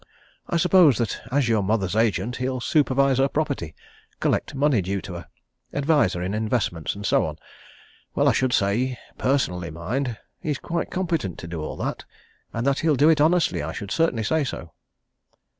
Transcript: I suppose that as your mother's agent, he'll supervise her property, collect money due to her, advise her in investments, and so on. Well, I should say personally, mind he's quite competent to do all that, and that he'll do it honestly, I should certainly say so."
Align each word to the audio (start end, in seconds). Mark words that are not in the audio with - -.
I 0.49 0.57
suppose 0.57 0.97
that 0.97 1.21
as 1.31 1.47
your 1.47 1.61
mother's 1.61 1.95
agent, 1.95 2.37
he'll 2.37 2.59
supervise 2.59 3.19
her 3.19 3.27
property, 3.27 3.75
collect 4.19 4.55
money 4.55 4.81
due 4.81 4.99
to 5.01 5.13
her, 5.13 5.27
advise 5.73 6.13
her 6.13 6.23
in 6.23 6.33
investments, 6.33 6.95
and 6.95 7.05
so 7.05 7.23
on. 7.23 7.37
Well, 8.15 8.27
I 8.27 8.31
should 8.33 8.51
say 8.51 8.97
personally, 9.19 9.69
mind 9.69 10.17
he's 10.39 10.57
quite 10.57 10.89
competent 10.89 11.37
to 11.37 11.47
do 11.47 11.61
all 11.61 11.75
that, 11.77 12.03
and 12.51 12.65
that 12.65 12.79
he'll 12.79 12.95
do 12.95 13.09
it 13.09 13.21
honestly, 13.21 13.61
I 13.61 13.73
should 13.73 13.91
certainly 13.91 14.23
say 14.23 14.43
so." 14.43 14.73